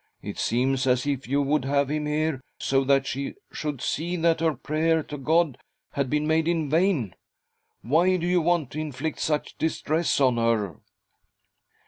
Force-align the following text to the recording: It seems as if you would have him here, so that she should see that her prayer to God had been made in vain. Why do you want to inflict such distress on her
It 0.23 0.39
seems 0.39 0.87
as 0.87 1.05
if 1.05 1.27
you 1.27 1.43
would 1.43 1.63
have 1.63 1.89
him 1.91 2.07
here, 2.07 2.41
so 2.57 2.83
that 2.85 3.05
she 3.05 3.35
should 3.51 3.81
see 3.83 4.15
that 4.15 4.39
her 4.39 4.55
prayer 4.55 5.03
to 5.03 5.15
God 5.15 5.59
had 5.91 6.09
been 6.09 6.25
made 6.25 6.47
in 6.47 6.71
vain. 6.71 7.13
Why 7.83 8.17
do 8.17 8.25
you 8.25 8.41
want 8.41 8.71
to 8.71 8.79
inflict 8.79 9.19
such 9.19 9.59
distress 9.59 10.19
on 10.19 10.37
her 10.37 10.79